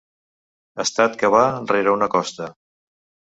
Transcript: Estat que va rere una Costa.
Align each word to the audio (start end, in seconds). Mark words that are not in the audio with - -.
Estat 0.83 1.17
que 1.19 1.29
va 1.35 1.43
rere 1.73 1.93
una 1.99 2.09
Costa. 2.17 2.49